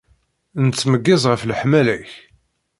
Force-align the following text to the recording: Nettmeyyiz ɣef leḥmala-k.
Nettmeyyiz 0.65 1.23
ɣef 1.31 1.41
leḥmala-k. 1.45 2.11